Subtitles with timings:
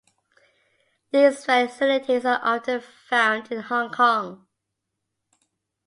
[1.11, 4.47] These facilities are often found in Hong Kong.